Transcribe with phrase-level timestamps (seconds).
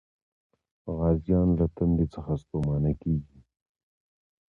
[0.97, 3.39] غازيان له تندې څخه ستومانه کېږي.